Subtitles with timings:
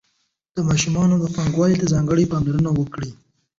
[0.55, 3.09] د ماشومانو پاکوالي ته ځانګړې پاملرنه وکړئ.